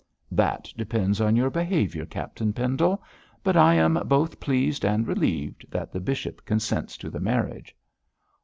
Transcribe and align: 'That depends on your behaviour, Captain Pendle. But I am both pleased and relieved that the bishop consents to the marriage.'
'That 0.31 0.67
depends 0.75 1.21
on 1.21 1.35
your 1.35 1.51
behaviour, 1.51 2.07
Captain 2.07 2.51
Pendle. 2.53 3.03
But 3.43 3.55
I 3.55 3.75
am 3.75 4.01
both 4.07 4.39
pleased 4.39 4.83
and 4.83 5.07
relieved 5.07 5.63
that 5.69 5.91
the 5.91 5.99
bishop 5.99 6.43
consents 6.43 6.97
to 6.97 7.11
the 7.11 7.19
marriage.' 7.19 7.75